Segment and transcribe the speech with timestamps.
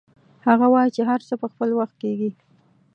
[0.47, 2.29] هغه وایي چې هر څه په خپل وخت کیږي